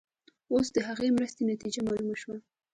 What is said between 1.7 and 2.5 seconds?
معلومه شوه.